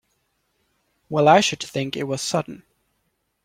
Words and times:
Well 1.09 1.27
I 1.27 1.41
should 1.41 1.61
think 1.61 1.95
it 1.95 2.07
was 2.07 2.23
sudden! 2.23 2.63